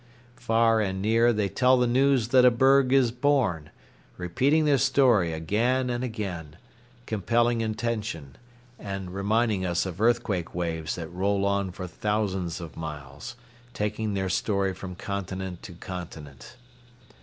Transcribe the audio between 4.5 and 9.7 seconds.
their story again and again, compelling attention and reminding